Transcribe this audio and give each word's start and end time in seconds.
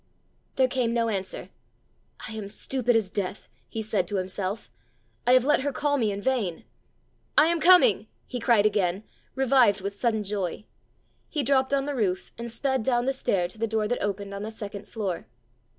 There 0.55 0.67
came 0.67 0.95
no 0.95 1.09
answer. 1.09 1.49
"I 2.27 2.31
am 2.33 2.47
stupid 2.47 2.95
as 2.95 3.11
death!" 3.11 3.47
he 3.69 3.83
said 3.83 4.07
to 4.07 4.15
himself: 4.15 4.71
"I 5.27 5.33
have 5.33 5.45
let 5.45 5.61
her 5.61 5.71
call 5.71 5.95
me 5.99 6.11
in 6.11 6.23
vain!" 6.23 6.63
"I 7.37 7.45
am 7.49 7.59
coming!" 7.59 8.07
he 8.25 8.39
cried 8.39 8.65
again, 8.65 9.03
revived 9.35 9.81
with 9.81 9.95
sudden 9.95 10.23
joy. 10.23 10.65
He 11.29 11.43
dropped 11.43 11.71
on 11.71 11.85
the 11.85 11.93
roof, 11.93 12.33
and 12.35 12.49
sped 12.49 12.81
down 12.81 13.05
the 13.05 13.13
stair 13.13 13.47
to 13.47 13.59
the 13.59 13.67
door 13.67 13.87
that 13.87 14.01
opened 14.01 14.33
on 14.33 14.41
the 14.41 14.49
second 14.49 14.87
floor. 14.87 15.27